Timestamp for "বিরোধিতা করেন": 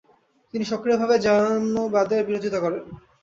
2.27-2.83